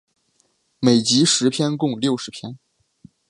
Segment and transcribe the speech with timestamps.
[0.79, 2.57] 每集十篇共六十篇。